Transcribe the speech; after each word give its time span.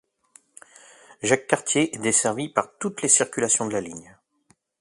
Jacques 1.21 1.45
Cartier 1.45 1.93
est 1.95 1.99
desservie 1.99 2.49
par 2.49 2.75
toutes 2.79 3.03
les 3.03 3.07
circulations 3.07 3.67
de 3.67 3.73
la 3.73 3.81
ligne. 3.81 4.17